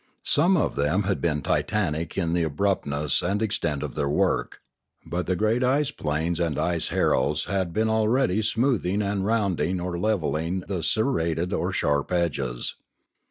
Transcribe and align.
Some 0.23 0.57
of 0.57 0.75
them 0.77 1.03
had 1.03 1.21
been 1.21 1.43
titanic 1.43 2.17
in 2.17 2.33
the 2.33 2.41
abrupt 2.41 2.87
ness 2.87 3.21
and 3.21 3.39
extent 3.39 3.83
of 3.83 3.93
their 3.93 4.09
work; 4.09 4.59
but 5.05 5.27
the 5.27 5.35
great 5.35 5.63
ice 5.63 5.91
planes 5.91 6.39
and 6.39 6.57
ice 6.57 6.87
harrows 6.87 7.45
had 7.45 7.71
been 7.71 7.87
already 7.87 8.41
smoothing 8.41 9.03
and 9.03 9.23
round 9.27 9.61
ing 9.61 9.79
or 9.79 9.99
levelling 9.99 10.61
the 10.61 10.81
serrated 10.81 11.53
or 11.53 11.71
sharp 11.71 12.11
edges. 12.11 12.77